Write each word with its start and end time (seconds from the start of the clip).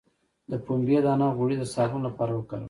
د 0.49 0.53
پنبې 0.65 0.97
دانه 1.05 1.27
غوړي 1.37 1.55
د 1.59 1.63
صابون 1.73 2.01
لپاره 2.07 2.31
وکاروئ 2.33 2.59